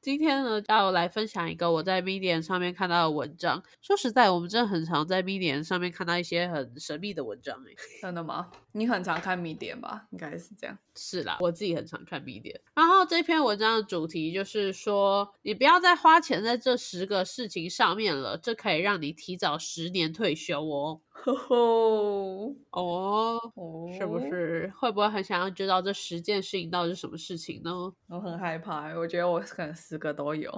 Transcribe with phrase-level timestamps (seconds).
[0.00, 3.60] 今天呢，要来分享一个我在 Medium 上面看到的文章。
[3.82, 7.74] 说实在，我们真的很常在 Medium 上面看到一些很神秘的文章诶。
[8.00, 8.48] 真的吗？
[8.72, 10.06] 你很常看 Medium 吧？
[10.10, 10.78] 应该是这样。
[10.94, 12.60] 是啦，我自己很常看 Medium。
[12.74, 21.00] 然后这篇文章的主题就是说，你不要再花钱在这十个事情上面了，这可以让你提早十年退休哦。
[21.24, 24.18] 吼 吼 哦，哦是不？
[24.20, 24.72] 是？
[24.78, 27.70] 会不会很想要知道这十件事情到底是什么事情呢？
[28.08, 30.50] 我很害怕，我觉得我可能十个都有。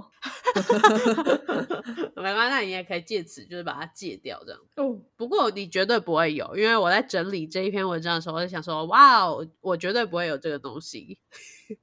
[2.16, 4.60] 没关系，那你也可以借此就是把它戒掉这样。
[4.76, 11.18] 哦，不过你绝对不会有，因为我在整理这一篇文章的时候，我在想说，哇哦，我绝对不会有这个东西，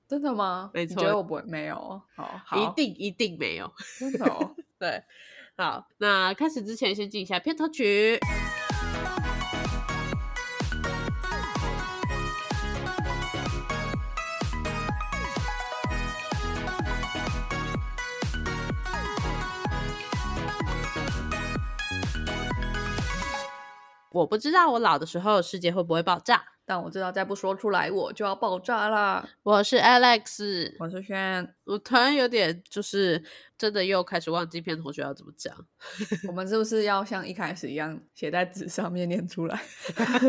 [0.07, 0.69] 真的吗？
[0.73, 1.41] 没你觉错得我不会？
[1.43, 3.71] 没有好，一定一定没有。
[3.99, 4.55] 真的哦。
[4.77, 5.01] 对，
[5.57, 8.19] 好，那开始之前先进一下片头曲。
[24.17, 26.43] 我不知道我老的时候世界会不会爆炸。
[26.65, 29.25] 但我知道再不说出来，我就要爆炸啦。
[29.43, 33.23] 我是 Alex，我是轩，我突然有点就是
[33.57, 35.55] 真的又开始忘记片头曲要怎么讲。
[36.27, 39.61] 我们是不是要像一开始一样写在纸上面念出来？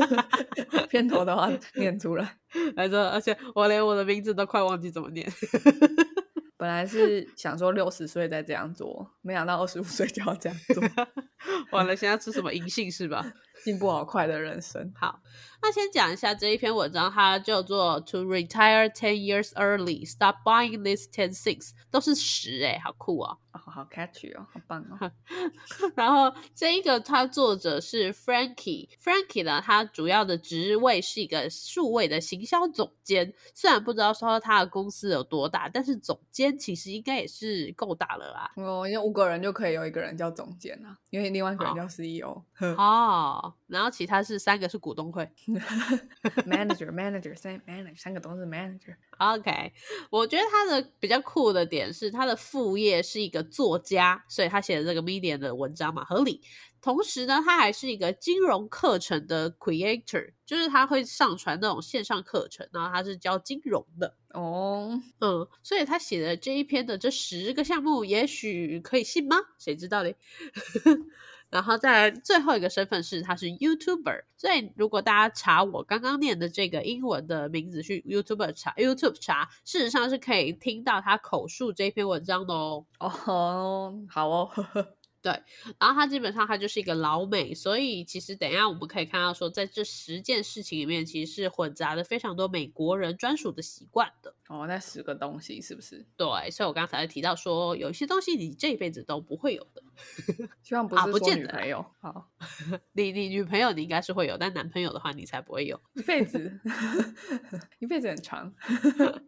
[0.89, 2.37] 片头的话念出来。
[2.77, 5.27] 来着，而且我连我的名字都快忘记怎么念。
[6.57, 10.83] 本来是想说六十岁再这样做，没想到二十五岁就要这样做，
[11.73, 13.25] 完了，现在吃什么银杏是吧？
[13.65, 14.93] 进步好快的人生。
[14.95, 15.21] 好，
[15.63, 23.39] 那先讲一下这一篇文章，它叫做 “To retire ten years early, stop buying these ten things”，都是十哎，好酷哦。
[23.53, 25.11] 哦，好 catchy 哦，好棒哦。
[25.97, 33.35] 然后这一个它作者是 Frankie，Frankie 呢，他主要的职位是一个数位的行销总监。
[33.55, 38.53] 虽然不知道说他的公司有多大，但是总监其实应该也是够大了啦。
[38.57, 42.45] 哦，因为五个人就可以有一个人叫总监啊，因为另外一个人叫 CEO。
[42.55, 42.75] 呵
[43.49, 45.29] 哦，然后其他是三个是股东会。
[46.47, 48.95] manager manager 三 manager 三个都是 manager。
[49.19, 49.73] OK，
[50.11, 56.41] 我觉得他的比较酷的点是他的副业是一个作家，所以他写的这个 Medium 的文章嘛合理。
[56.81, 64.15] 同时呢，他还是一个金融课程的 creator，就是他会上传那种线上课程，然后他是教金融的。
[64.33, 69.37] 哦，嗯，所以他写的这一篇的这十个项目，也许可以信吗？
[69.59, 70.17] 谁知道嘞？
[71.51, 82.85] 然后再来最后一个身份是他是 YouTuber，所以如果大家查我刚刚念的这个英文的名字去 YouTuber 查 YouTube 查，事实上是可以听到他口述这篇文章的哦。
[82.99, 84.95] 哦，好哦， 呵呵
[85.79, 94.33] 然后他基本上他就是一个老美，所以其实等一下我们可以看到说，在这十件事情里面，其实是混杂了非常多美国人专属的习惯的。
[94.49, 96.07] 哦，那十个东西是不是？
[96.17, 99.83] 对，所以我刚才提到说，有一些东西你这一辈子都不会有的。
[100.63, 101.85] 希望不啊是说女朋友。
[102.01, 102.31] 好，
[102.93, 105.81] 你你女朋友你应该是会有，但男朋友的话你才不会有。
[105.95, 106.61] 一辈子，
[107.81, 108.53] 一辈子很长。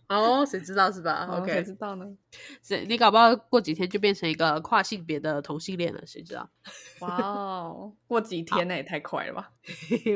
[0.09, 2.07] 哦，谁知道是吧？OK，谁知道呢？
[2.63, 6.49] 谁你搞不好过几天就变成一个跨性别的同性恋了，谁知道？
[7.01, 9.51] 哇哦，过几天那也太快了吧？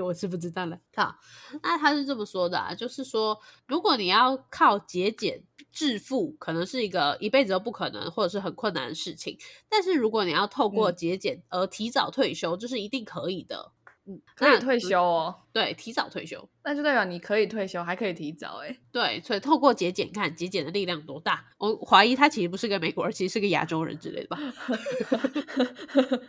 [0.02, 0.78] 我是不知道了。
[0.94, 1.16] 好，
[1.62, 5.42] 那他是这么说的啊，就是说，如果你要靠节俭
[5.72, 9.38] 致富，可能是一个一辈子都不可能，或者是很困难的事情。
[9.68, 13.72] 但是如果你要透过嗯节俭而提早退休，这是一定可以的。
[14.06, 16.48] 嗯，那可以退休哦，对，提早退休。
[16.64, 18.76] 那就代表你可以退休，还可以提早哎。
[18.90, 21.46] 对，所以透过节俭看节俭的力量多大。
[21.58, 24.38] 我怀疑他其实不是个美国人，其实是个亚洲人之类的吧。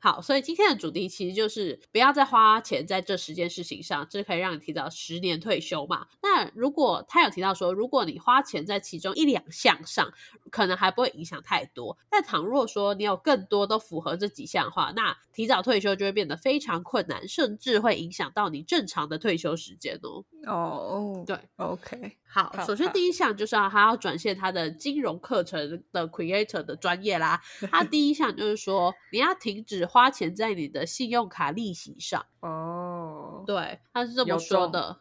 [0.00, 6.08] 好，所以今天的主题其实就是不要再花钱在这十件事情上，这可以让你提早十年退休嘛。
[6.20, 10.12] 那如果他有提到说，如果你花钱在其中一两项上，
[10.50, 11.96] 可能还不会影响太多。
[12.10, 20.24] 但倘若说你有更多都符合这几项的话，那提早退休就会变得非常困难，甚至会影响到你正常的退休时间哦。
[20.46, 27.40] 哦，对，OK，好，首先第一项就是要他要转现他的金融课程的 creator 的专业啦。
[27.70, 32.24] 他第一项就是说，你要停止花钱在你的信用卡利息上。
[32.40, 34.98] 哦，对，他是这么说的，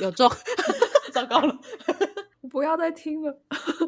[0.00, 0.30] 有中
[1.12, 1.58] 糟糕了。
[2.50, 3.38] 不要再听了，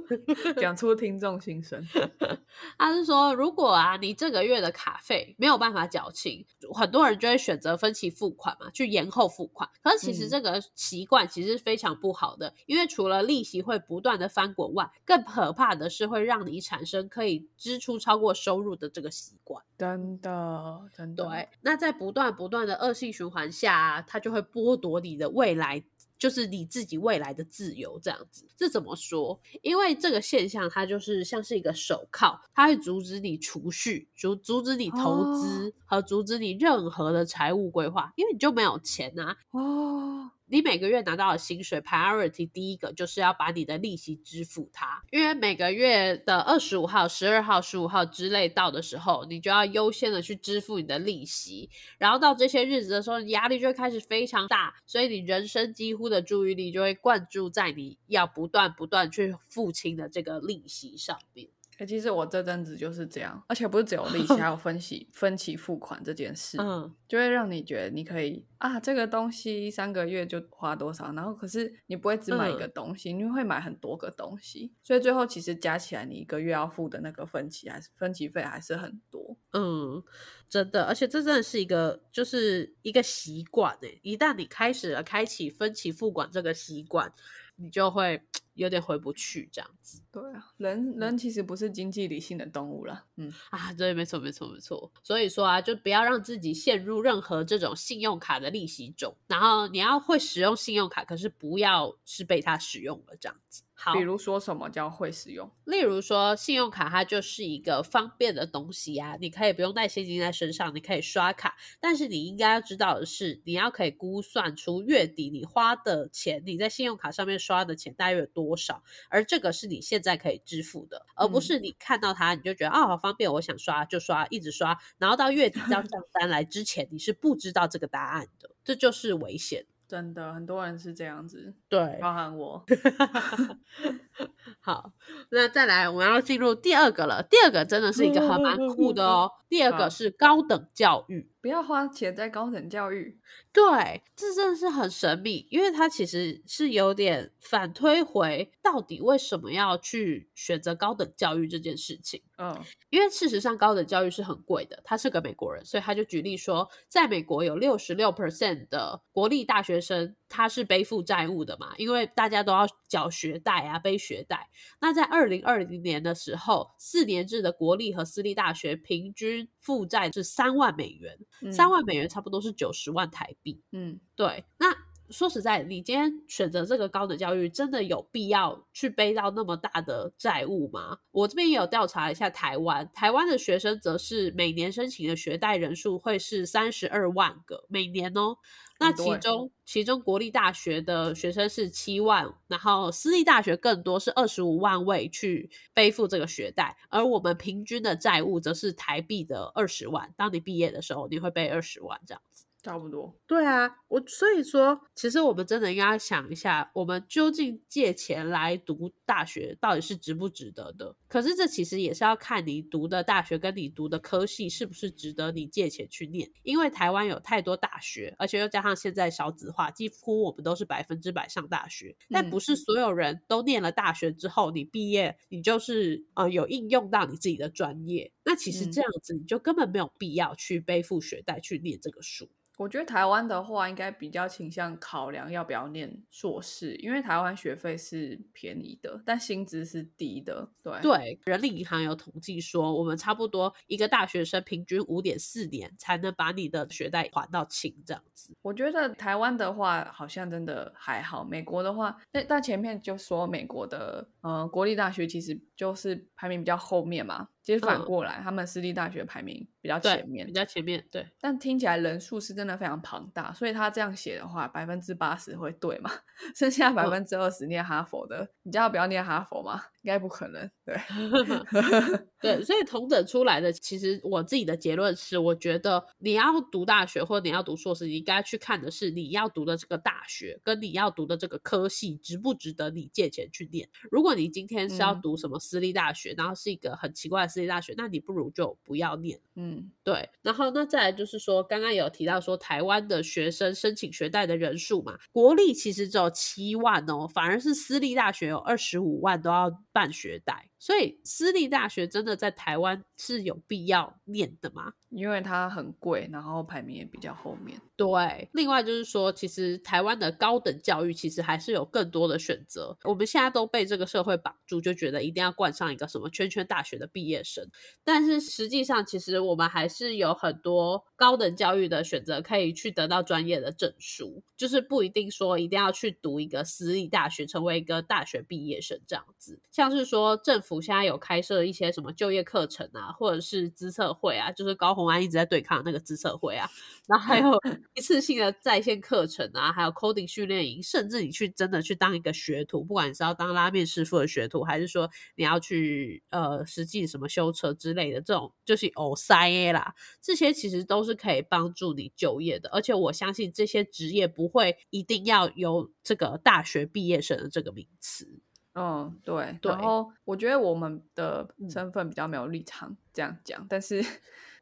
[0.59, 1.85] 讲出听众心声。
[2.79, 9.69] 他是说，如果啊你这个月的卡费没有办法缴清，很多人就会选择分期付款嘛，去延后付款。
[9.83, 19.63] 可是其实嗯这个习惯其实是非常不好的，因为除了利息会不断的翻滚外，更可怕的是会让你产生可以支出超过收入的这个习惯。
[19.77, 25.85] 真的，真的，对，那在不断不断的恶性循环下、啊，它就会剥夺你的未来
[26.19, 28.47] 就是你自己未来的自由这样子。
[28.57, 29.39] 这怎么说？
[29.63, 39.37] 因为这个现象它就是像是一个手铐，它会阻止你储蓄、阻阻止你投资和阻止你任何的财务规划，因为你就没有钱啊。
[39.51, 61.49] 哦，你每个月拿到的薪水，priority 第一个就是要把你的利息支付它，因为每个月的二十五号、十二号、十五号之类到的时候，你就要优先的去支付你的利息，然后到这些日子的时候，你压力就会开始非常大，所以你人生几乎的注意力就会灌注在你要不断不断去付清的这个利息上面。
[61.79, 79.37] 哎、其实我这阵子就是这样，而且不是只有利息， 还有分期分期付款这件事，嗯，就会让你觉得你可以啊，这个东西三个月就花多少，然后可是你不会只买一个嗯东西，你会买很多个东西，所以最后其实加起来，你一个月要付的那个分期还是分期费还是很多。
[79.53, 80.03] 嗯，
[80.49, 83.99] 真的，而且这真的是一个，就是一个习惯诶。
[84.03, 87.11] 一旦你开始了开启分期付款这个习惯，
[87.57, 88.23] 你就会
[88.55, 93.05] 有点回不去这样子对啊，人人其实不是经济理性的动物了。
[93.17, 93.71] 嗯，啊。
[93.75, 94.91] 对，没错，没错，没错。
[95.03, 99.15] 所以说啊，就不要让自己陷入任何这种信用卡的利息中。
[99.27, 103.63] 然后你要会使用信用卡，可是不要是被它使用了这样子。
[103.77, 105.51] 好，比如说什么叫会使用？
[105.65, 111.57] 例如说，信用卡它就是一个方便的东西啊，你可以不用带现金在身上，你可以刷卡。
[111.81, 129.67] 但是你应该要知道的是，你要可以估算出月底你花的钱，你在信用卡上面刷的钱大约有多少，而这个是你现在可以支付的，而不嗯是你看到它你就觉得啊、好方便，我想刷就刷，一直刷，然后到月底账单 来之前，你是不知道这个答案的，这就是危险。
[129.89, 132.65] 真的，很多人是这样子，对，包含我。
[134.61, 134.93] 好，
[135.31, 137.23] 那再来，我们要进入第二个了。
[137.23, 139.31] 第二个真的是一个很蛮酷的哦。
[139.49, 143.19] 第二个是高等教育，不要花钱在高等教育。
[143.53, 152.23] 对，这真的是很神秘，因为它其实是有点反推回到底为什么要去选择高等教育这件事情。
[152.39, 154.81] 嗯因为事实上，高等教育是很贵的。
[154.85, 164.49] 他是个美国人，所以他就举例说，在美国有六十六 percent 的国立大学生他是背负债务的嘛，因为大家都要缴学贷啊，背学贷。
[164.81, 171.19] 那在二零二零年的时候，四年制的国立和私立大学平均负债是三万美元，
[171.53, 173.63] 三、嗯万美元差不多是九十万台币。
[173.73, 174.77] 嗯，对，那
[175.11, 180.99] 说实在，你今天选择这个高等教育，真的有必要去背到那么大的债务吗？
[181.13, 188.37] 我这边也有调查一下台湾，台湾的学生则是每年申请的学贷人数会是三十二万个每年哦。
[188.79, 200.13] 那其中，其中国立大学的学生是七万，然后私立大学更多是二十五万位去背负这个学贷，而我们平均的债务则是台币的二十万。
[200.15, 202.36] 当你毕业的时候，你会背二十万这样子。
[202.67, 203.17] 差不多。
[203.29, 210.97] 对啊，我所以说，其实我们真的应该想一下，我们究竟借钱来读大学到底是值不值得的？
[211.07, 216.29] 可是这其实也是要看你读的大学跟你读的科系是不是值得你借钱去念。
[216.43, 221.97] 因为台湾有太多大学，而且又加上现在少子化，几乎我们都是百分之百上大学。
[222.11, 228.13] 但不嗯是所有人都念了大学之后，你毕业你就是呃有应用到你自己的专业。
[228.27, 232.29] 那其实嗯这样子，你就根本没有必要去背负学贷去念这个书。
[232.59, 240.49] 我觉得台湾的话，应该比较倾向考量要不要念硕士，因为台湾学费是便宜的，但薪资是低的。
[240.63, 248.35] 对，对，人力银行有统计说，我们差不多一个大学生平均五点四年才能把你的学贷还到清，这样子。
[248.41, 261.07] 我觉得台湾的话好像真的还好，美国的话，那但前面就说美国的呃国立大学其实就是排名比较后面嘛，其实反嗯过来，他们私立大学排名比较前，面比，较前面对。
[261.19, 265.91] 但听起来人数是真的非常庞大，所以他这样写的话，百分之八十会对嘛？
[266.37, 269.63] 剩下百嗯分之二十念哈佛的，你叫他不要念哈佛吗？
[269.87, 270.77] 应该不可能，对。
[272.19, 283.69] 对，所以同等出来的，其实我自己的结论是，我觉得你要读大学或者你要读硕士，你应该去看的是你要读的这个大学跟你要读的这个科系值不值得你借钱去念。
[283.93, 289.21] 如果你今天是要嗯读什么私立大学，然后是一个很奇怪的私立大学，那你不如就不要念。
[289.37, 300.49] 嗯对，然后那再来就是说，刚刚有提到说，台湾的学生申请学贷的人数嘛，国立其实只有七万哦，反而是私立大学有二十五万都要办学贷。
[300.59, 304.73] 所以私立大学真的在台湾是有必要念的吗？
[304.91, 307.61] 因为它很贵，然后排名也比较后面。
[307.77, 312.75] 对，另外就是说，其实台湾的高等教育其实还是有更多的选择。
[312.85, 317.47] 我们现在都被这个社会绑住，就觉得一定要冠上一个什么圈圈大学的毕业生。
[317.85, 329.39] 但是实际上，其实我们还是有很多高等教育的选择，可以去得到专业的证书，就是不一定说一定要去读一个私立大学，成为一个大学毕业生这样子。
[329.51, 336.49] 像是说政府现在有开设一些什么就业课程啊，或者是资策会啊，就是高红安一直在对抗那个资策会啊，
[336.87, 337.37] 然后还有。
[337.75, 352.49] 一次性的在线课程啊，还有 coding 训练营，甚至你去真的去当一个学徒，不管你是要当拉面师傅的学徒，还是说你要去呃实际什么修车之类的，这种就是偶塞啦，这些其实都是可以帮助你就业的。
[352.51, 358.21] 而且我相信这些职业不会一定要有这个大学毕业生的这个名词。
[358.57, 359.39] 嗯，对。
[359.43, 363.85] 然后我觉得我们的身份比较没有立场这样讲，但是。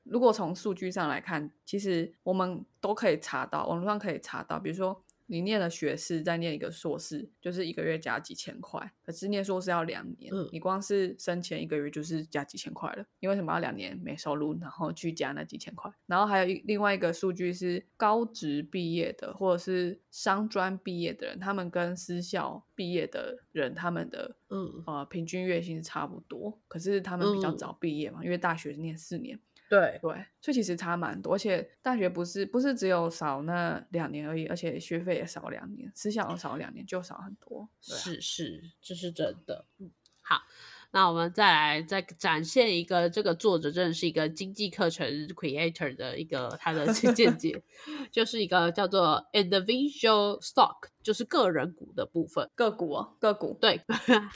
[0.04, 8.92] 如果从数据上来看，其实我们都可以查到，网络上可以查到，比如说你念了学士，再念一个硕士，就是一个月加几千块。
[9.02, 13.04] 可是念硕士要两年，你光是生前一个月就是加几千块了。
[13.20, 15.90] 你为什么要两年没收入，然后去加那几千块？
[16.06, 29.40] 然后还有一另外一个数据是高职毕业的或者是商专毕业的人，他们跟私校毕业的人，他们的嗯呃平均月薪是差不多，可是他们比较早毕业嘛，因为大学念四年。
[29.74, 37.68] 对对，所以其实差蛮多，而且大学不是不是只有少那两年而已，而且学费也少两年，私校少两年就少很多。
[37.80, 39.66] 是是，这是真的。
[39.78, 39.90] 嗯，
[40.20, 40.42] 好。
[40.94, 47.60] 那我们再来再展现一个这个作者真的是一个经济课程 creator 的一个他的 见解，
[48.12, 53.80] 就是一个叫做 individual stock，就是个人股的部分，个股哦，个股，对，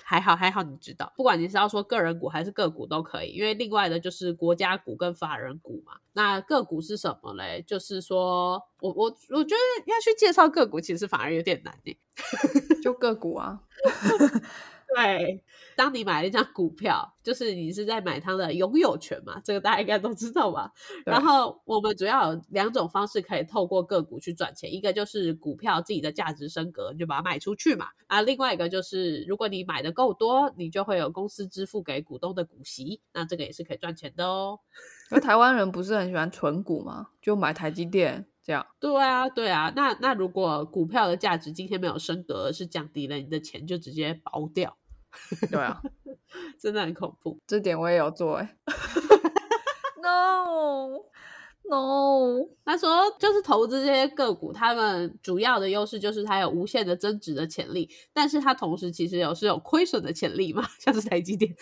[0.02, 5.92] 还 好还好，你知道，不管你是要说个人股还是个股都可以，因为另外的就是国家股跟法人股嘛。
[6.12, 7.62] 那个股是什么嘞？
[7.64, 11.96] 就是说我我我觉得要去介绍个股，其实反而有点难诶，
[12.82, 13.60] 就个股啊。
[14.96, 15.44] 对，
[15.76, 20.72] 当你买了一张股票，就是你是在买它的拥有权嘛，这个大家应该都知道吧。
[21.04, 27.88] 然后我们主要有两种方式可以透过个股去赚钱，一个就是股票自己的价值升格，你就把它卖出去嘛。
[28.06, 34.58] 啊，另外一个就是如果你买的够多，你就会有公司支付给股东的股息，那这个也是可以赚钱的哦。
[35.12, 37.08] 而台湾人不是很喜欢存股吗？
[37.20, 38.26] 就买台积电。
[38.48, 44.74] 这样对啊，对啊，那那如果股票的价值今天没有升格，而是降低了，你的钱就直接薄掉。
[45.50, 45.82] 对啊，
[46.58, 47.38] 真的很恐怖。
[47.46, 48.56] 这点我也有做哎。
[50.00, 51.02] No
[51.68, 61.54] No，他说就是投资这些个股，他们主要的优势就是它有无限的增值的潜力，但是它同时其实有是有亏损的潜力嘛，像是台积电。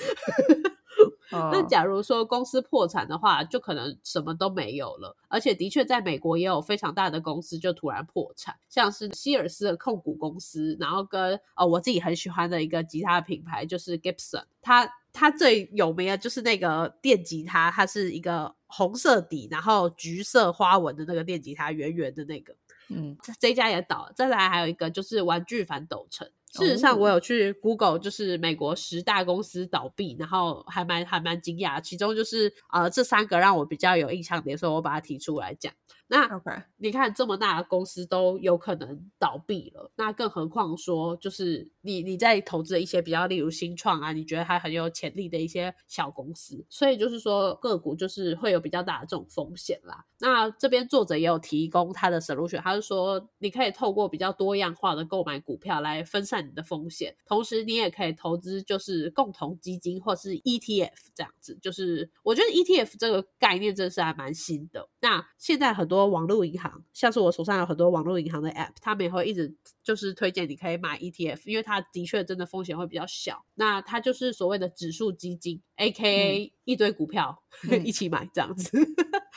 [1.31, 5.17] 那假如说公司破产的话，就可能什么都没有了。
[5.29, 22.55] 而且的确，在美国也有非常大的公司就突然破产，像是希尔斯的控股公司，然后跟哦我自己很喜欢的一个吉他品牌就是 Gibson，它它最有名的就是那个电吉他，它是一个红色底，然后橘色花纹的那个电吉他，圆圆的那个。
[22.89, 24.13] 嗯，这家也倒了。
[24.15, 26.31] 再来还有一个就是玩具反斗城。
[26.53, 35.73] 事实上，我有去 Google，就是美国十大公司倒闭，然后还蛮还蛮惊讶，其中就是呃这三个让我比较有印象点，所以我把它提出来讲。
[36.09, 50.05] 那 OK，你看这么大的公司都有可能倒闭了，那更何况说就是你你在投资的一些比较例如新创啊，你觉得它很有潜力的一些小公司，所以就是说个股就是会有比较大的这种风险啦。
[50.21, 61.59] 那这边作者也有提供他的 solution，他是说你可以透过比较多样化的购买股票来分散你的风险，同时你也可以投资就是共同基金或是 ETF 这样子。
[61.61, 64.89] 就是我觉得 ETF 这个概念真是还蛮新的。
[65.01, 65.96] 那现在很多。
[65.97, 73.45] 多网络银行，像是我手上有很多网络银行的 App，他们也会一直就是推荐你可以买 ETF，因为它的确真的风险会比较小。
[73.55, 76.53] 那它就是所谓的指数基金，A.K.A.
[76.65, 77.43] 一堆股票
[77.85, 78.79] 一起买这样子。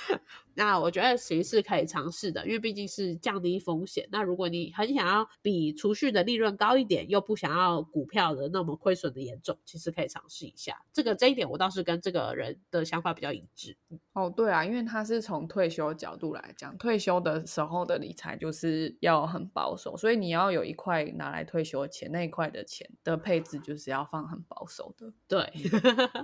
[0.56, 4.06] 那我觉得其实是可以尝试的，因为毕竟是降低风险。
[4.12, 10.82] 那如果你很想要比储蓄的利润高一点，又不想要股票的那么亏损的严重，其实可以尝试一下。
[10.92, 13.78] 这个这一点我倒是跟这个人的想法比较一致。
[14.12, 25.14] 哦，对啊，因为他是从退休角度来讲，退休的时候的理财就是要很保守，所以你要有一块拿来退休钱，那一块的钱的配置就是要放很保守的。
[25.26, 25.40] 对，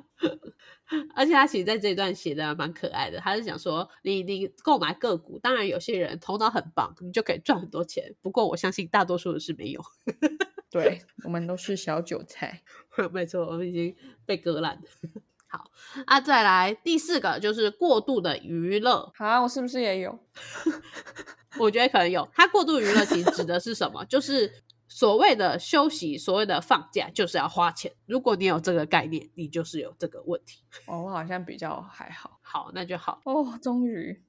[1.15, 4.25] 而且他其实在这一段写的蛮可爱的，他是讲说你。
[4.25, 8.15] 你购买个股，当然有些人头脑很棒，你就可以赚很多钱。
[8.21, 9.81] 不过我相信大多数人是没有。
[10.69, 12.63] 对，我们都是小韭菜。
[13.13, 13.95] 没错，我们已经
[14.25, 14.81] 被割烂了。
[15.47, 15.71] 好，
[16.05, 19.11] 啊，再来第四个就是过度的娱乐。
[19.15, 20.19] 好，我是不是也有？
[21.59, 22.27] 我觉得可能有。
[22.33, 24.03] 它过度娱乐其实指的是什么？
[24.05, 24.51] 就是
[24.95, 27.91] 所谓的休息，所谓的放假，就是要花钱。
[28.05, 30.63] 如果你有这个概念，你就是有这个问题。
[30.85, 32.39] 哦，我好像比较还好。
[32.41, 33.19] 好，那就好。
[33.25, 34.23] 哦，终于。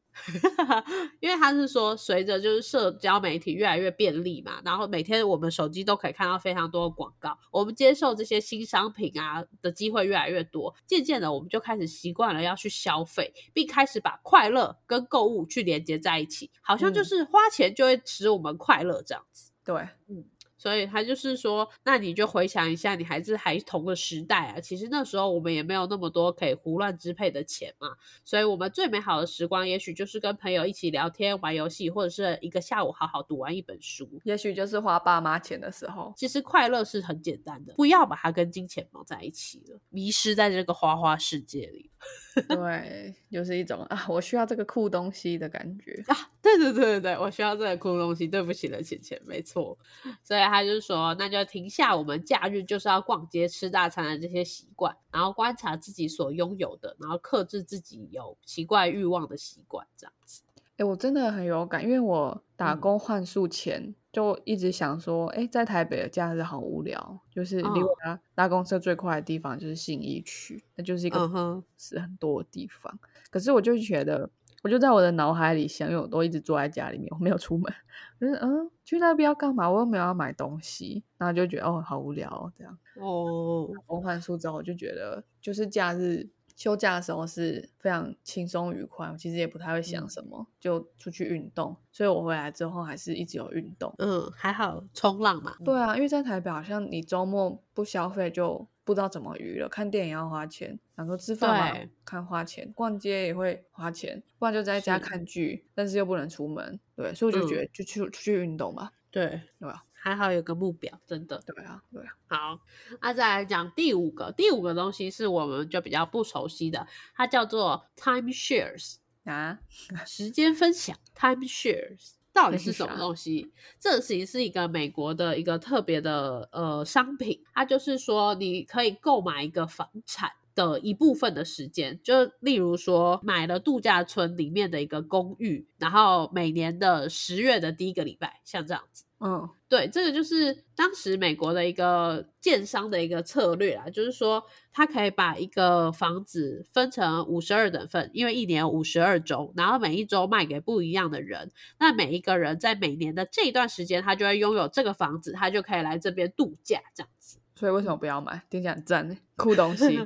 [1.20, 19.52] 因为他是说，随着就是社交媒体越来越便利嘛，然后每天我们手机都可以看到非常多的广告，我们接受这些新商品啊的机会越来越多，渐渐的我们就开始习惯了要去消费，并开始把快乐跟购物去连接在一起，好像就是花钱就会使我们快乐这样子。
[19.62, 19.76] 对，
[20.08, 20.24] 嗯。
[20.66, 24.58] 所以他就是说，那你就回想一下，你还是还同个时代啊。
[24.58, 27.90] 其实那时候我们也没有那么多可以胡乱支配的钱嘛。
[28.24, 34.20] 所以，我们最美好的时光，也许就是跟朋友一起聊天、玩游戏，或者是一个下午好好读完一本书。
[34.24, 36.12] 也许就是花爸妈钱的时候。
[36.16, 41.92] 其实快乐是很简单的，不要把它跟金钱绑在一起了，迷失在这个花花世界里。
[42.48, 46.16] 对，就是一种啊，我需要这个酷东西的感觉啊。
[46.42, 48.28] 对对对对对，我需要这个酷东西。
[48.28, 49.78] 对不起了，钱钱，没错。
[50.22, 60.42] 所以他就是说，那就停下我们假日就是要逛街、吃大餐的这些习惯，然后观察自己所拥有的，然后克制自己有奇怪欲望的习惯，这样子。
[60.76, 72.98] 哎，我真的很有感，因为我打工换宿前就一直想说，哎，在台北的假日好无聊，就是离我家搭公车最快的地方就是信义区，那就是一个是很多的地方。
[73.30, 74.28] 可是我就觉得，
[74.62, 77.72] 我就在我的脑海里想，因为我都一直坐在家里面，我没有出门，
[78.20, 79.70] 就是嗯，去那边要干嘛？
[79.70, 82.78] 我又没有要买东西，然后就觉得哦，好无聊这样。
[83.00, 86.28] 哦，打工换宿之后，我就觉得就是假日。
[86.56, 91.76] 休假的时候是非常轻松愉快，其实也不太会想什么，就出去运动。
[91.92, 93.94] 所以我回来之后还是一直有运动。
[93.98, 95.54] 嗯，还好冲浪嘛。
[95.64, 106.80] 对啊，因为在台北好像你周末不消费就不知道怎么娱乐，看电影要花钱，然后吃饭嘛看花钱，逛街也会花钱，不然就在家看剧，但是又不能出门。
[106.94, 108.92] 对，所以我就觉得就去出去运动吧。
[109.10, 109.84] 对，对吧？
[110.06, 111.42] 还好有个目标，真的。
[111.44, 112.12] 对啊，对啊。
[112.28, 112.60] 好，
[113.02, 116.86] 那再来讲第五个，第五个东西是我们就比较不熟悉的，
[117.16, 119.58] 它叫做 time shares 啊，
[120.06, 120.96] 时间分享。
[121.12, 123.50] time shares 到底是什么东西？
[123.80, 130.30] 这其实是一个美国的一个特别的呃商品，它就是说你可以购买一个房产。
[130.54, 139.04] 的一部分的时间，就例如说买了度假村里面的一个公寓，然后每年的十月的第一个礼拜，像这样子。
[139.18, 157.38] 嗯，对，这个就是当时美国的一个建商的一个策略啊，就是说他可以把一个房子分成五十二等份，因为一年五十二周，然后每一周卖给不一样的人，那每一个人在每年的这一段时间，他就会拥有这个房子，他就可以来这边度假，这样子。
[157.54, 158.42] 所以为什么不要买？
[158.50, 159.96] 听起来很赞酷东西。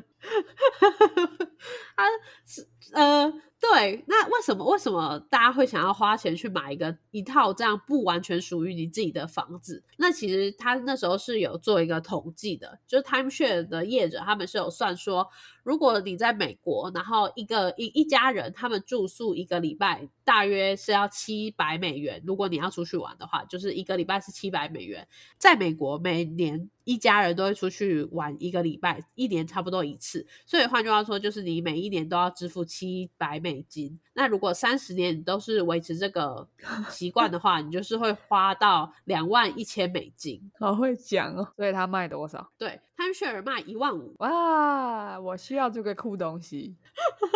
[1.97, 2.05] 他
[2.47, 3.43] 是呃。
[3.61, 9.85] 对，那为什么为什么大家会想要花钱去买一个一套这样不完全属于你自己的房子？
[9.99, 15.29] 那其实他那时候是有做一个统计的，就是 timeshare 的业者他们是有算说，
[15.63, 25.07] 如果你在美国，然后一个一一家人他们住宿一个礼拜大约是要七百美元，如果你要出去玩的话，就是一个礼拜是七百美元。
[25.37, 33.51] 在美国每年一家人都会出去玩一个礼拜，一年差不多一次，所以换句话说，就是你每一年都要支付七百美。
[33.51, 36.47] 美金，那如果三十年你都是维持这个
[36.89, 40.41] 习惯的话，你就是会花到两万一千美金。
[40.57, 42.49] 好会讲哦，所以他卖多少？
[42.57, 42.81] 对。
[42.97, 45.19] 汤雪尔卖一万五哇！
[45.19, 46.77] 我需要这个酷东西。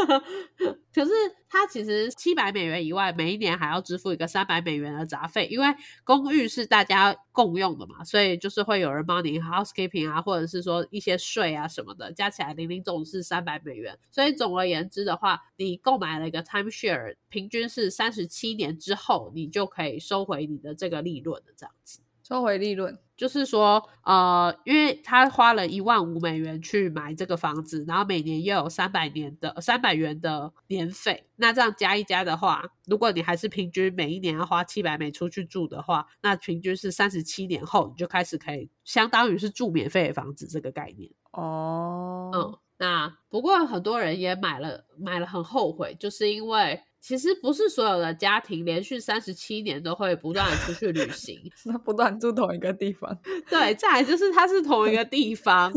[0.94, 1.10] 可是
[1.48, 5.66] 它其实七百美元以外，每一年还要支付一个三百美元的杂费，因为
[6.04, 13.98] 公寓是大家共用的嘛，所以就是会有人帮你 housekeeping 啊，或者是说一些税啊什么的，加起来零零总是三百美元。
[14.12, 22.00] 所以总而言之的话，你购买了一个 timeshare，平均是三十七年之后，你就可以收回你的这个利润的这样子。
[22.26, 22.98] 收回利润。
[23.16, 41.12] 就是说，呃，因为他花了一万五美元去买这个房子，然后每年又有三百年的三百元的年费，那这样加一加的话，如果你还是平均每一年要花七百美出去住的话，那平均是三十七年后你就开始可以，相当于是住免费的房子这个概念。
[41.30, 46.82] 哦，嗯，那不过很多人也买了，买了很后悔，就是因为。
[47.06, 53.14] 其实不是所有的家庭连续三十七年都会不断的出去旅行， 那不断住同一个地方。
[53.46, 55.70] 对，再来就是它是同一个地方，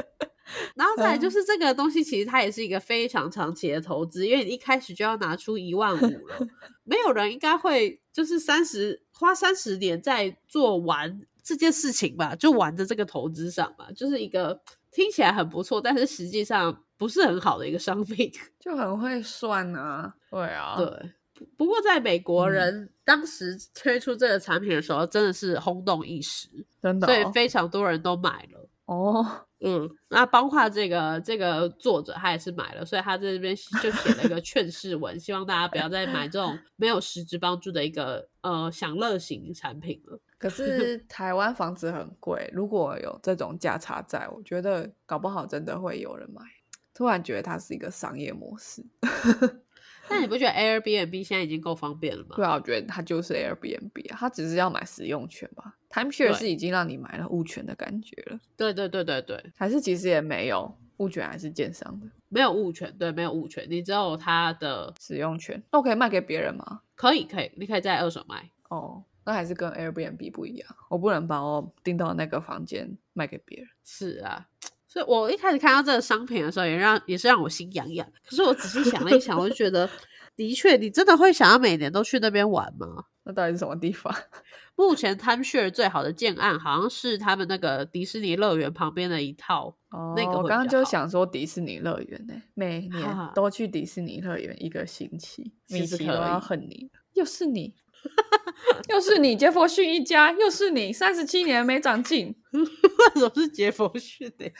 [0.76, 6.46] 然后再来就是这个东西其实它也是一个非常长期的投资，因为你一开始就要拿出一万五了，
[6.84, 14.60] 没有人应该会就是三十花三十年在做完这件事情吧，就玩的这个投资上吧，就是一个
[14.92, 20.14] 听起来很不错，但是实际上不是很好的一个商品， 就很会算啊。
[20.30, 21.12] 对啊，对。
[21.56, 26.46] 不过在美国人当时推出这个产品的时候，真的是轰动一时，
[26.80, 28.68] 真的，所以非常多人都买了。
[28.84, 29.26] 哦，
[29.60, 40.20] 嗯，那包括这个这个作者，他也是买了，所以他在这边就写了一个劝世文，希望大家不要再买这种没有实质帮助的一个呃享乐型产品了。
[40.42, 46.42] 可是 台湾房子很贵，如果有这种价差在，我觉得搞不好真的会有人买。
[46.92, 48.84] 突然觉得它是一个商业模式。
[50.10, 52.34] 那你不觉得 Airbnb 现在已经够方便了吗？
[52.34, 55.78] 对啊，我觉得它就是 Airbnb 啊，它只是要买使用权吧。
[55.90, 58.40] Timeshare 是已经让你买了物权的感觉了。
[58.56, 65.62] 对对对对对，还是其实也没有物权，还是建商的，没有物权，对，没有物权，你只有它的使用权。
[65.70, 66.82] 那我可以卖给别人吗？
[66.94, 68.50] 可以，可以，你可以在二手卖。
[68.68, 73.68] 哦，那还是跟 Airbnb 不一样，我不能把我订到那个房间卖给别人。
[73.84, 74.46] 是啊。
[74.86, 78.06] 所以我一开始看到这个商品的时候，也让也是让我心痒痒。
[78.28, 79.88] 可是我仔细想了一想，我就觉得，
[80.36, 83.04] 的确，你真的会想要每年都去那边玩吗？
[83.24, 84.14] 那到底是什么地方？
[84.76, 89.74] 目前 Timeshare 最好的建案好像是他们那个迪士尼乐园旁边的一套。
[89.92, 97.74] 哦，那个我刚刚就想说迪士尼乐园呢，每年都去迪士尼乐园一个星期，米奇都要恨你，又是你。
[98.88, 102.64] 又是你，杰佛逊一家，又是你，三十七年没长进，为
[103.20, 104.52] 什么是杰佛逊的？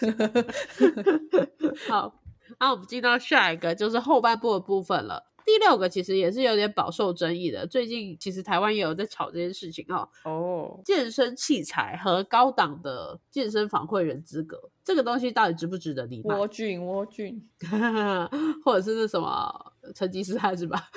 [1.89, 2.23] 好，
[2.59, 5.29] 那我们进到下一个，就是后半部的部分了。
[5.45, 10.09] 第六个其实也是有点饱受争议的，最近其实台湾也有在吵这件事情哦。
[10.25, 16.37] 哦，健身器材和高档的健身房会员资格，这个东西到底值不值得你买？
[16.37, 17.43] 蜗菌，蜗菌，
[18.65, 19.53] 或者是那什么
[19.97, 20.89] 成吉思汗是吧？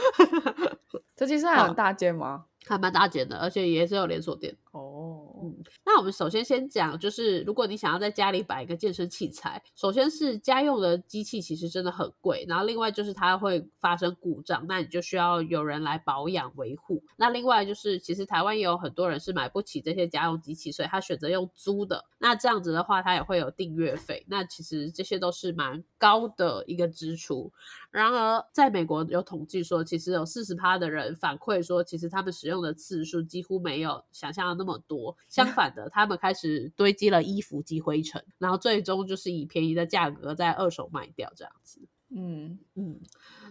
[1.15, 2.45] 成吉思汗很大间吗？
[2.67, 4.56] 还蛮大间的，而且也是有连锁店。
[4.71, 17.04] 哦，嗯，那我们首先先讲，就是如果你想要在家里摆一个健身器材，首先是家用的机器其实真的很贵，然后另外就是它会发生故障，那你就需要有人来保养维护。
[17.17, 22.04] 那另外就是，其实台湾也有很多人是买不起这些家用机器，所以他选择用租的。
[22.17, 24.25] 那这样子的话，他也会有订阅费。
[24.28, 27.54] 那其实这些都是蛮高的一个支出。
[27.95, 35.15] 然而，在美国有统计说，其实有四十趴的人反馈说，其实他们使用的次数几乎没有想象的那么多。
[35.29, 41.79] 相反的，他们开始堆积了衣服及灰尘，然后最终就是以便宜的价格在二手卖掉这样子。
[42.09, 42.99] 嗯嗯。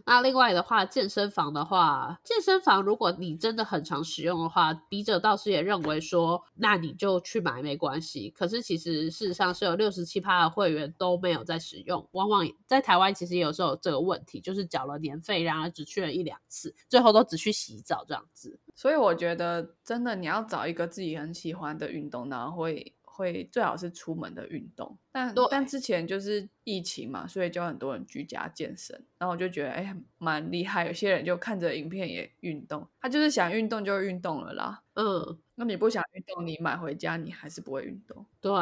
[0.07, 8.31] 那另外的话，健身房的话，健身房如果你真的很常使用的话，笔者倒是也认为说，那你就去买没关系。
[8.31, 18.59] 可是其实事实上是有六十七趴的会员都没有在使用，往往在台湾其实有时候有这个问题，就是缴了年费，然而只去了一两次，最后都只去洗澡这样子。
[18.75, 22.95] 所以我觉得真的你要找一个自己很喜欢的运动，然后会。
[23.15, 34.83] 会最好是出门的运动，但但之前就是疫情嘛，所以就很多人居家健身，然后我就觉得哎蛮厉害，有些人就看着影片也运动，他就是想运动就运动了啦。
[34.95, 38.25] 嗯，那你不想运动，你买回家你还是不会运动。
[38.41, 38.53] 对，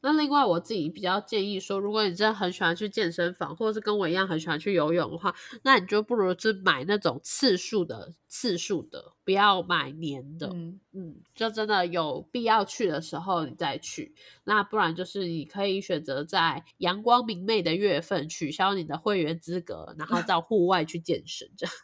[0.00, 10.48] 那另外我自己比较建议说，如果你真的很喜欢去健身房，或者是跟我一样很喜欢去游泳的话，那你就不如是买那种次数的次数的，不要买年的。
[10.52, 14.14] 嗯嗯，就真的有必要去的时候你再去，
[14.44, 21.74] 那不然就是你可以选择在阳光明媚的月份取消你的会员资格，然后到户外去健身，这样。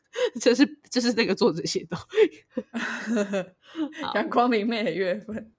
[0.40, 1.96] 这是这是那个作者写的。
[4.14, 5.52] 阳光明媚的月份，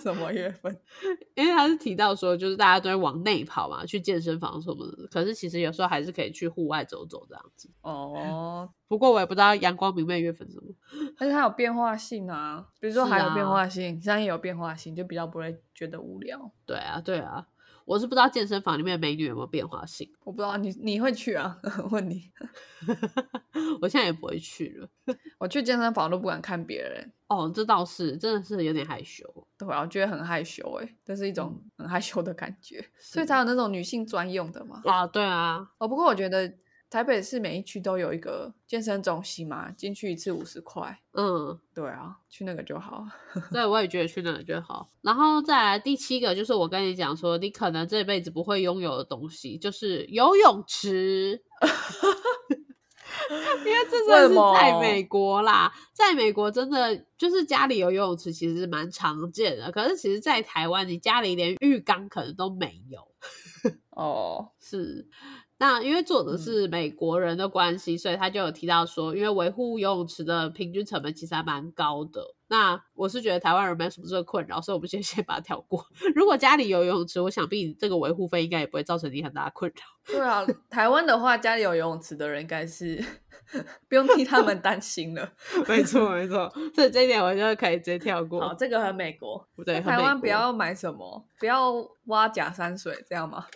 [0.00, 0.76] 什么月份？
[1.36, 5.06] 因为他是提到说，就是大家都会往内跑嘛，去健身房什么的。
[5.08, 7.70] 可是其实有时候还是可以去户外走走这样子。
[7.82, 10.72] 哦，不过我也不知道阳光明媚月份什么，
[11.18, 12.66] 而且它有变化性啊。
[12.80, 16.52] 比如说还有变化性，现在也有变化性，就比较不会觉得无聊。
[16.64, 17.48] 对啊，对啊。
[17.84, 21.58] 我是不知道健身房里面美女有没有变化性，我不知道你你会去啊？
[21.90, 22.30] 问你，
[23.82, 24.88] 我现在也不会去了。
[25.36, 27.12] 我去健身房都不敢看别人。
[27.26, 29.26] 哦，这倒是，真的是有点害羞。
[29.58, 34.80] 对啊，我觉得很害羞哎，这是一种很害羞的感觉，所以才有那种女性专用的嘛。
[34.84, 35.68] 啊，对啊。
[35.78, 36.54] 哦，不过我觉得。
[36.92, 41.00] 台北市每一区都有一个健身中心嘛，进去一次五十块。
[41.14, 43.02] 嗯，对啊，去那个就好。
[43.50, 44.90] 对，我也觉得去那个就好。
[45.00, 51.42] 然后再来第七个，就是我跟你讲说，你可能这辈子不会拥有的东西，就是游泳池。
[53.30, 59.72] 因为这真的是在美国啦，在美国真的就是家里有游泳池，其实是蛮常见的。
[59.72, 63.00] 可是其实，在台湾，你家里连浴缸可能都没有。
[63.90, 65.08] 哦，是。
[65.62, 72.20] 那因为作者是美国人的关系，所以他就有提到说，因为维护游泳池的平均成本其实还蛮高的。
[72.48, 75.86] 那我是觉得台湾人没什么这个困扰，所以我们先 先把它跳过。
[76.16, 79.82] 如果家里有游泳池，我想必这个维护费应该也不会造成你很大的困扰。
[80.04, 83.00] 对啊，台湾的话，家里有游泳池的人应该是
[83.88, 85.32] 不用替他们担心了。
[85.68, 88.40] 没错，没错，所以这一点我觉得可以直接跳过。
[88.40, 89.46] 好，这个很美国。
[89.64, 91.72] 对，台湾不要买什么，不要
[92.06, 93.46] 挖假山水，这样吗？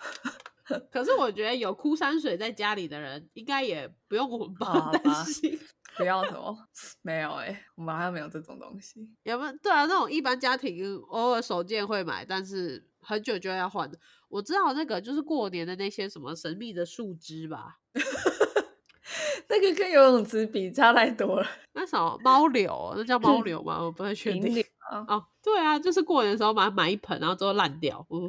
[0.90, 5.58] 可是我觉得有枯山水在家里的人，应该也不用我们帮担心。
[5.96, 6.54] 不要什么？
[7.00, 9.08] 没有哎，我们好像没有这种东西。
[9.24, 9.52] 有没有？
[9.62, 13.98] 对啊，那种一般家庭偶尔手贱会买，但是很久就要换的。
[14.28, 17.78] 我知道那个就是过年的那些什么神秘的树枝吧。
[19.48, 21.46] 那个跟游泳池比差太多了。
[21.72, 22.92] 那什么猫柳？
[22.96, 23.80] 那叫猫柳吗？
[23.82, 24.64] 我不太确定。
[24.90, 28.04] 哦，对啊，就是过年的时候买买一盆，然后之后烂掉。
[28.08, 28.20] 我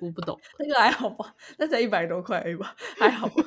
[0.00, 0.38] 我不懂。
[0.58, 1.34] 那个还好吧？
[1.58, 2.74] 那才一百多块吧？
[2.98, 3.44] 还好吧？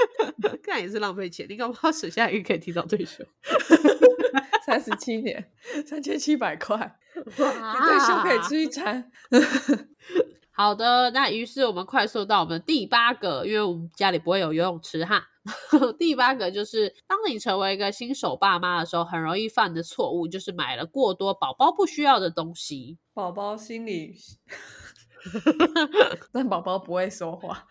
[0.62, 1.46] 看也是浪费钱。
[1.48, 3.24] 你干嘛省下来可以提早退休？
[4.66, 5.50] 三十七年，
[5.86, 9.10] 三千七百块，退休可以吃一餐。
[10.52, 15.28] 好的，那于是我们快速到我们第八个，因为我们家里不会有游泳池哈。
[15.98, 22.98] 第八个就是，当你成为一个新手爸妈的时候，很容易犯的错误就是买了过多宝宝不需要的东西。
[23.12, 24.16] 宝宝心里，
[26.32, 27.66] 但宝宝不会说话。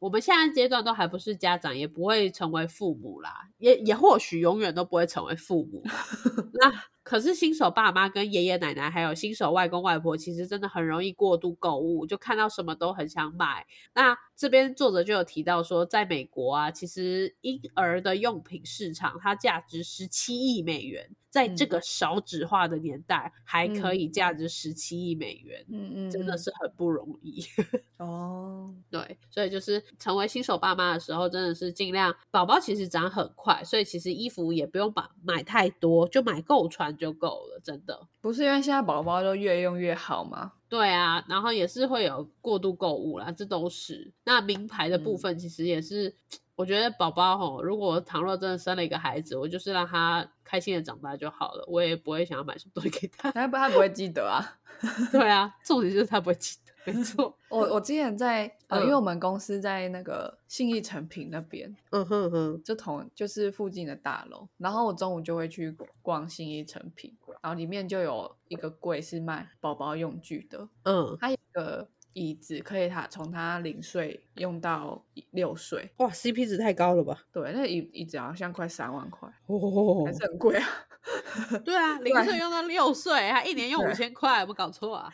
[0.00, 5.82] 我们现在阶段都还不是家长，也不会成为父母啦，也也或许永远都不会成为父母。
[6.54, 13.66] 那可是新手爸妈跟爷爷奶奶，还有新手外公外婆，其实真的很容易过度购物，就看到什么都很想买。
[13.94, 21.10] 那这边作者就有提到说，在美国啊，其实婴儿的用品市场它价值十七亿美元。
[21.30, 27.40] 在这个少纸化的年代，还可以价值十七亿美元，嗯嗯，真的是很不容易
[27.98, 28.74] 哦。
[28.90, 38.08] 对，所以就是成为新手爸妈的时候，真的是尽量宝宝其实长很快，所以其实衣服也不用把买太多，就买够穿就够了，真的。
[38.20, 40.52] 不是因为现在宝宝都越用越好吗？
[40.68, 44.12] 对啊，然后也是会有过度购物啦，这都是。
[44.24, 46.16] 那名牌的部分其实也是。
[46.56, 53.32] 我觉得宝宝吼，如果倘若真的生了一个孩子，我就是让他开心的长大就好了，我也不会想要买什么东西给他。
[53.32, 54.44] 他不，他不会记得啊。
[55.10, 56.69] 对啊，重点就是他不会记得。
[56.86, 71.88] 没错，我我之前在呃，因为我们公司在那个信义成品那边，嗯哼哼，就同就是附近的大楼，然后我中午就会去逛信义成品，然后里面就有一个柜是卖宝宝用具的，嗯，它有个。
[72.12, 77.22] 椅子可以，他从他零岁用到六岁，哇，CP 值太高了吧？
[77.32, 80.66] 对，那椅椅子好像快三万块，哦，还是很贵啊。
[81.64, 85.10] 对啊，零岁用到六岁，他一年用五千块，有没有搞错啊？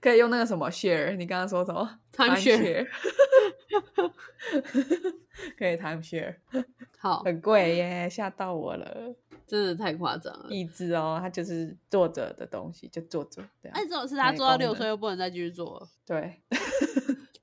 [0.00, 1.16] 可以用那个什么 share？
[1.16, 2.86] 你刚刚说什么？time share？
[5.58, 6.36] 可以 time share？
[6.98, 9.14] 好，很贵耶，吓到我了。
[9.46, 13.42] 真的太夸张了，椅子哦，它就是坐着的东西，就坐着。
[13.72, 16.40] 哎，这种是他做到六岁又不能再继续做，对，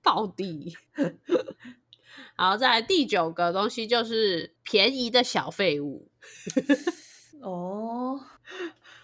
[0.02, 0.74] 到底。
[2.38, 6.08] 好，再来第九个东西就是便宜的小废物。
[7.42, 8.20] 哦。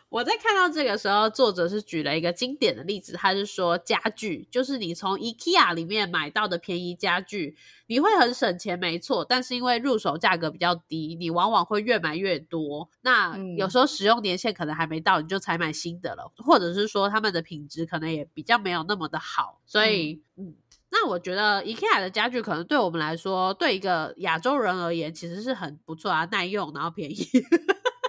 [0.10, 7.58] 我在看到这个时候，作者是举了一个经典的例子，他是说家具，就是你从 IKEA 里面买到的便宜家具，
[7.88, 9.26] 你会很省钱，没错。
[9.28, 12.88] 但是因为入手价格比较低，你往往会越买越多。
[13.02, 19.62] 那有时候使用年限可能还没到，你就才买新的了，或者是说他们的品质可能也比较没有那么的好。
[19.66, 20.54] 所以，嗯，
[20.94, 27.28] 那我觉得 IKEA 的家具可能对我们来说，对一个亚洲人而言，其实是很不错啊，耐用，然后便宜。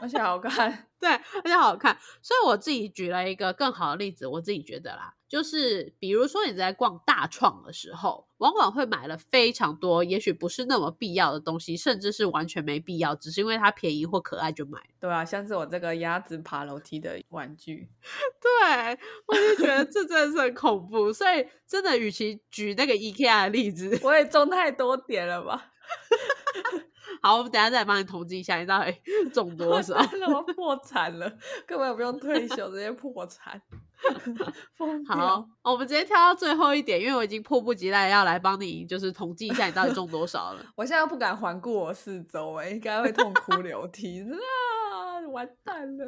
[0.05, 1.99] 而且好看， 对，而且好看。
[2.21, 14.79] 所以我自己举了一个更好的例子，我自己觉得啦，就是比如说你在逛大创的时候，往往会买了非常多，也许不是那么必要的东西，甚至是完全没必要，只是因为它便宜或可爱就买。
[15.01, 17.89] 对啊，像是我这个鸭子爬楼梯的玩具，
[18.43, 21.11] 对我就觉得这真的是很恐怖。
[21.11, 25.71] 所以真的，与其举那个 IKEA 的例子，我也中太多点了吧。
[27.23, 28.93] 好，我们等下再帮你统计一下，你到底
[29.33, 29.97] 中多少？
[29.97, 31.31] 我破产了，
[31.67, 33.61] 根本不用退休，直接破产。
[35.07, 40.65] 好，我们直接跳到最后一点，因为我已经迫不及待要来帮你，就是统计一下你到底中多少了。
[40.77, 45.21] 我现在不敢环顾我四周，哎，应该会痛哭流涕啊！
[45.31, 46.05] 完蛋了。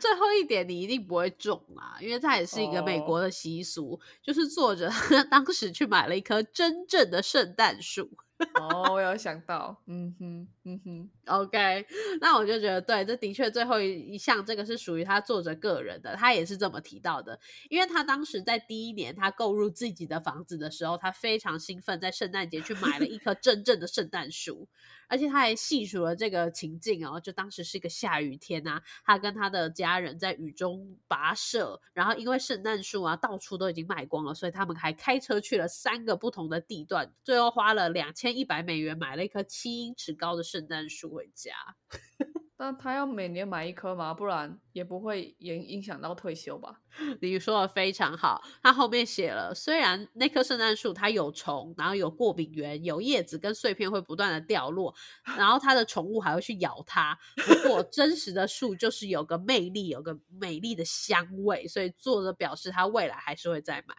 [0.00, 4.90] 最后一点你一定不会中啊，因为它也是一个美国的习俗，就是作者
[5.30, 8.08] 当时去买了一棵真正的圣诞树。
[8.60, 11.86] 哦，我有想到，嗯哼，嗯哼，OK，
[12.20, 17.38] 那我就觉得，对，这的确最后一项，这个是属于他作者个人的，他也是这么提到的，
[17.70, 24.68] 因为他当时在第一年他购入自己的房子的时候，他非常兴奋，在圣诞节去买了一棵真正的圣诞树，
[25.12, 41.52] 而且他还细数了这个情境哦，就当时是一个下雨天呐，他跟他的家人在雨中跋涉，然后因为圣诞树啊到处都已经卖光了，所以他们还开车去了三个不同的地段，最后花了两千一百美元买了一棵七英尺高的圣诞树回家。
[42.62, 44.14] 那他要每年买一棵吗？
[44.14, 46.80] 不然也不会影影响到退休吧？
[47.20, 54.94] 你说的非常好，他后面写了，虽然那棵圣诞树它有虫，然后有过敏源，有叶子跟碎片会不断的掉落，
[55.36, 57.18] 然后他的宠物还会去咬它。
[57.34, 63.96] 不过 真实的树就是有个魅力，有个美丽的香味，所以作者表示他未来还是会再买。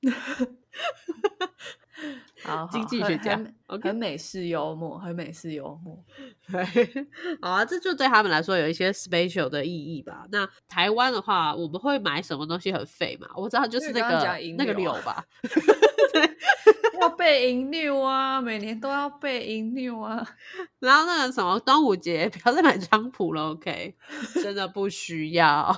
[2.42, 3.40] 好，经济学家，
[3.82, 6.04] 很美式幽默，很美式幽默。
[6.50, 7.06] 对，
[7.40, 10.26] 好啊，这就对他们来说有一些 special 的意义吧。
[10.30, 13.28] 那台湾的话，我们会买什么东西很废嘛？
[13.36, 15.24] 我知道就是那个那个柳吧。
[16.12, 16.36] 对。
[17.02, 20.24] 要备银六啊，每年都要备银六啊。
[20.78, 23.94] 然后那个什么端午节不要再买 菖蒲了，OK？
[24.42, 25.76] 真的不需要。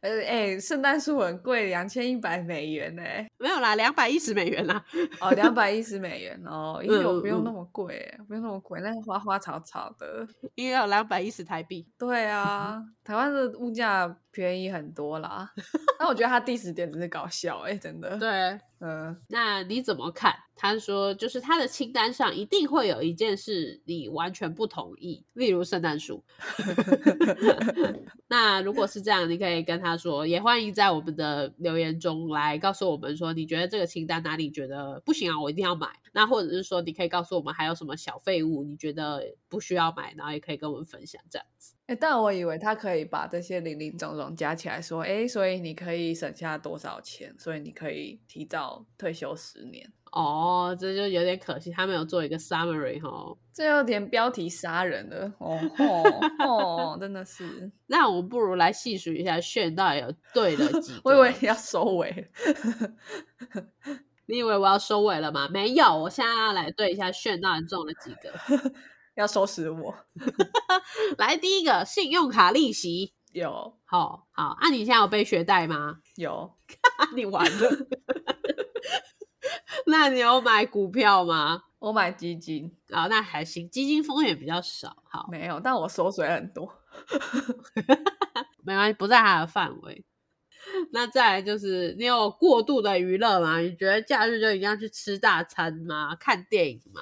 [0.00, 3.02] 呃，哎，圣诞树很贵，两千一百美元呢。
[3.38, 4.82] 没有啦，两百一十美元啦。
[5.20, 11.86] 哦，两百一十美元哦，银柳不用那么贵，不用那么贵，那花花草草的，因为要两百一十台币。
[11.98, 15.50] 对啊，台湾的物价便宜很多啦。
[15.98, 18.16] 那我觉得他第十点真是搞笑哎，真的。
[18.18, 18.58] 对。
[18.80, 20.34] 嗯，那你怎么看？
[20.60, 26.24] 他说，就是他的清单上一定会有一件事你完全不同意，例如圣诞树。
[28.26, 35.40] 那如果是这样，你可以跟他说，也欢迎在我们的留言中来告诉我们说，你觉得这个清单哪里觉得不行啊？
[35.40, 35.88] 我一定要买。
[36.12, 41.76] 那或者是说，你可以告诉我们还有什么小废物你觉得不需要买，然后也可以跟我们分享这样子。
[41.86, 47.32] 哎，但我以为他可以把这些零零总总加起来说，哎，所以你可以省下多少钱？
[47.38, 49.92] 所以你可以提早退休十年。
[50.12, 55.32] 哦，这就有点可惜，他没有做一个 summary 哈，这有点标题杀人了。
[55.38, 55.58] 哦
[56.44, 57.70] 哦，真的是。
[57.86, 61.00] 那我们不如来细数一下，炫到底有对了几？
[61.04, 62.30] 我以为你要收尾。
[64.26, 65.48] 你以为我要收尾了吗？
[65.50, 68.72] 没有，我现在要来对一下炫到底中了几个。
[69.14, 69.92] 要收拾我，
[71.16, 75.98] 来第一个信用卡利息有，好好，那你现在有背学贷吗？
[76.14, 76.54] 有，
[77.16, 77.70] 你完了。
[79.86, 81.64] 那你有买股票吗？
[81.78, 84.96] 我买基金啊，那还行，基金风险比较少。
[85.08, 86.68] 好，没有，但我缩水很多，
[88.64, 90.04] 没关系，不在他的范围。
[90.92, 93.60] 那再来就是你有过度的娱乐吗？
[93.60, 96.16] 你觉得假日就一定要去吃大餐吗？
[96.18, 97.00] 看电影吗？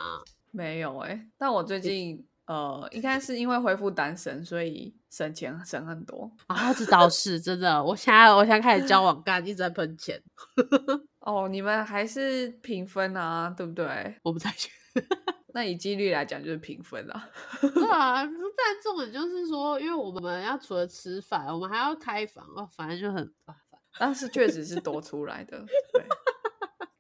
[0.51, 6.73] 没有哎，但我最近呃，应该是因为恢复单身，所以省钱省很多啊。
[6.73, 10.23] 这倒是真的，我现在我现在开始交往干，一直在喷钱。
[11.21, 14.17] 哦，你们还是平分啊，对不对？
[14.23, 14.71] 我不太去。
[15.53, 17.29] 那以几率来讲，就是平分啊。
[17.61, 23.81] 对啊，但重点就是说，因为我们要除了吃饭，我们还要开房哦，反正就很麻烦。
[23.99, 25.59] 但是确实是多出来的。
[25.93, 26.05] 对。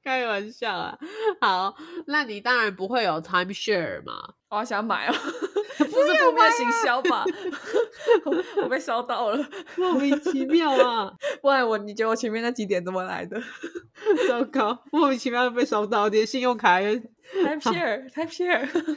[0.07, 0.97] 开玩笑啊！
[1.41, 1.75] 好，
[2.07, 4.13] 那你当然不会有 time share 嘛？
[4.51, 5.13] 我想买哦，
[5.79, 7.25] 不是负面行销吧？
[8.63, 9.45] 我被 烧到了，
[9.77, 11.13] 莫名其妙啊！
[11.43, 13.37] 不然我，你觉得我前面那几点怎么来的？
[14.29, 18.97] 糟糕，莫名其妙被烧到，连信用卡 time share，time share。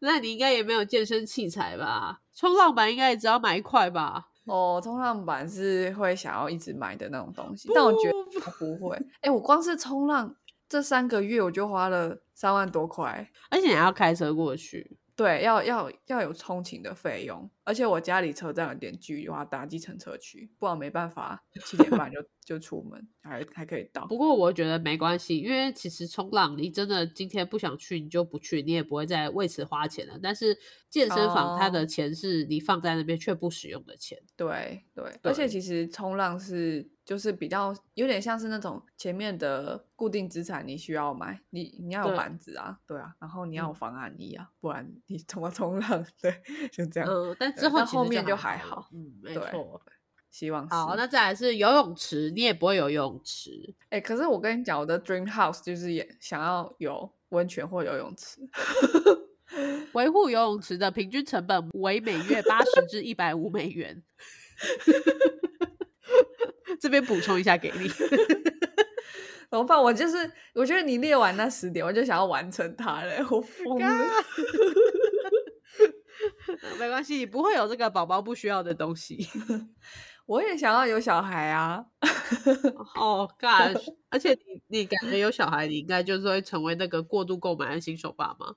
[0.00, 2.20] 那你应该也没有健身器材吧？
[2.34, 4.24] 冲浪板应该也只要买一块吧？
[4.46, 8.96] 哦，冲浪板是会想要一直买的那种东西，但我觉得不会。
[9.20, 10.34] 哎，我光是冲浪。
[10.68, 24.06] 这三个月我就花了三万多块，而且你还要开车过去，对，要要要有通勤的费用，而且我家里车站有点距离，我要搭计程车去，不然没办法七点半就 就出门，还还可以到。
[24.06, 30.18] 不过我觉得没关系，因为其实冲浪你真的今天不想去，你就不去，你也不会再为此花钱了。
[30.22, 30.56] 但是
[30.90, 36.90] 健身房它的钱是你放在那边却不使用的钱，对对，而且其实冲浪是。
[37.06, 46.04] 就是比较有点像是那种前面的固定资产，你需要买，你你要有板子啊，对啊，然后你要有防寒衣啊，不然你怎么冲浪？
[46.20, 46.42] 对，
[46.72, 47.08] 就这样。
[47.08, 48.90] 嗯，但之后后面就还好。
[48.92, 49.80] 嗯，没错。
[50.28, 53.74] 希望好，那再来是游泳池，你也不会游游泳池。
[53.88, 58.40] 哎，可是我跟你讲，我的 dream house 就是也想要有温泉或游泳池。
[59.94, 64.02] 维护游泳池的平均成本为每月八十至一百五美元。
[66.80, 67.88] 这边补充一下给你，
[69.50, 69.80] 怎么办？
[69.80, 74.06] 我就是，我觉得你列完那十点，我就想要完成它了，我疯了。
[76.78, 79.26] 没关系，不会有这个宝宝不需要的东西。
[80.26, 81.84] 我也想要有小孩啊！
[82.96, 83.80] 哦，God！
[84.10, 88.52] 而且你你感觉有小孩，你应该就是会成为那个过度购买的新手爸妈。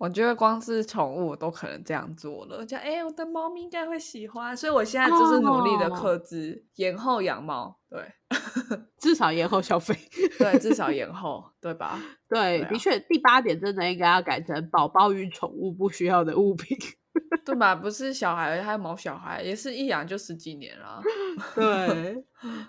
[0.00, 8.00] 我觉得光是宠物都可能这样做了，就哎，我的猫咪应该会喜欢，所以我现在就是努力的克制，延后养猫，对，
[8.96, 9.94] 至少延后消费，
[10.38, 12.00] 对，至少延 后，对吧？
[12.30, 16.78] 对，的确，第八点真的应该要改成宝宝与宠物不需要的物品。
[17.44, 17.74] 对吧？
[17.74, 21.02] 不是小孩，还有毛小孩，也是一养就十几年了。
[21.56, 21.66] 对，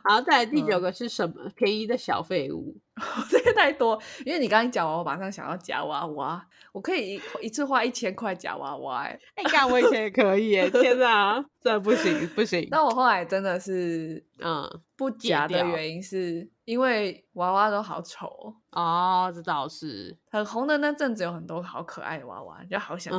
[0.04, 1.48] 然后再来第九个是什么？
[1.56, 2.76] 便宜的小废物，
[3.30, 4.00] 这个太多。
[4.26, 9.02] 因为你刚刚讲完，我马上想要夹娃娃，我可以一一次花一千块夹娃娃。
[9.02, 9.20] 哎，
[9.52, 10.70] 干我以前也可以。
[10.70, 12.68] 天 哪，这不行不行。
[12.72, 19.32] 那我后来真的是，嗯，不夹的原因是因为娃娃都好丑哦。
[19.34, 23.14] 这倒是很红的那阵子，有很多好可爱的娃娃，就好想。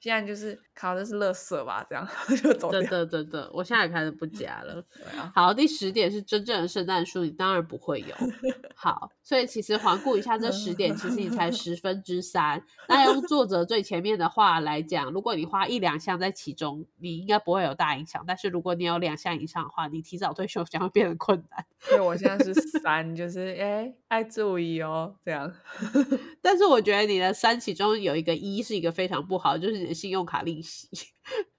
[0.00, 2.08] 现在就是靠的是乐色吧，这样
[2.42, 2.80] 就走掉。
[2.80, 4.82] 对对对对，我现在开始不夹了。
[5.34, 8.14] 好，第十点是真正的圣诞树，你当然不会有。
[8.74, 12.60] 好，所以其实环顾一下这十点，其实你才十分之三。
[12.88, 18.24] 那用作者最前面的话来讲，如果你花一两项在其中，你应该不会有大影响。
[18.26, 21.64] 但是如果你有两项以上的话，你提早退休将会变得困难。
[21.78, 25.54] 所以我现在是三，就是哎，爱注意哦，这样。
[26.42, 29.94] 但是我觉得你的三其中有一个一是一个非常不好，就是你的。
[30.00, 30.88] 信用卡利息，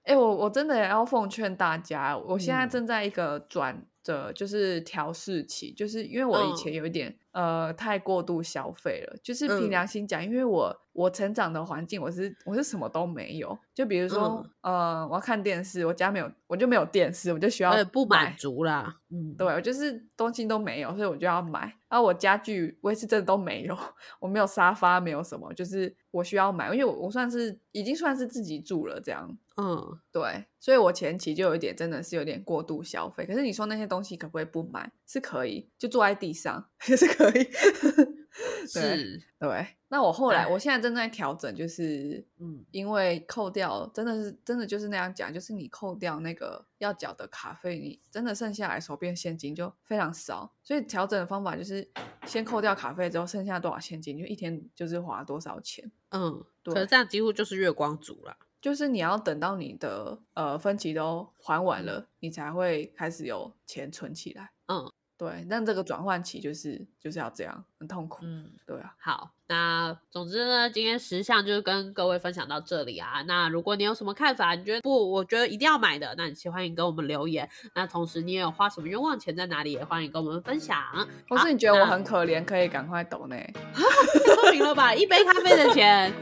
[0.02, 21.72] 哎，我我真的也要奉劝大家，我现在正在一个转的，就是调试期，就是因为我以前有一点呃太过度消费了，就是凭良心讲，因为我我成长的环境，我是我是什么都没有，就比如说呃我要看电视，我家没有，我就没有电视，我就需要不满足啦，嗯，对我就是东西都没有，所以我就要买。
[21.88, 23.76] 然后我家具我也是真的都没有，
[24.18, 29.28] 我没有沙发，没有什么，就是我需要买，因为我我算是已经算是自己住了这样，
[29.58, 33.26] 嗯，对，所以我前期就有一点真的是有点过度消费。
[33.26, 34.90] 可是你说那些东西可不可以不买？
[35.06, 37.21] 是可以，就坐在地上也 是可以。
[38.66, 39.66] 是，对。
[39.88, 50.50] 那我后来，我现在正在调整，就是，嗯，因为扣掉，真的是真的就是那样讲，就是你扣掉那个要缴的卡费，你真的剩下来手边现金就非常少。
[50.62, 51.86] 所以调整的方法就是
[52.24, 55.92] 先扣掉卡费之后，剩下多少现金，就一天就是花多少钱。
[56.10, 56.72] 嗯，对。
[56.72, 58.34] 可是这样几乎就是月光族了。
[58.62, 64.52] 就是你要等到你的呃分期都还完了，你才会开始有钱存起来。
[64.68, 64.90] 嗯。
[65.22, 68.24] 对，但这个转换期就是就是要这样，很痛苦。
[68.24, 68.92] 嗯，对啊。
[68.98, 73.22] 好，那总之呢，今天十项就是跟各位分享到这里啊。
[73.28, 77.48] 那如果你有什么看法，你觉得不，我觉得一定要买的，那你欢迎跟我们留言。
[77.72, 80.82] 那同时你也有花什么冤枉钱在哪里，也欢迎跟我们分享。
[81.28, 83.36] 或是你觉得我很可怜，可以赶快抖呢？
[83.72, 86.12] 太聪明了吧，一杯咖啡的钱。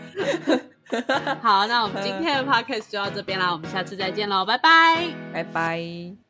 [1.40, 6.29] 好，那我们今天的 podcast 就到这边啦，我们下次再见喽，拜拜，拜拜。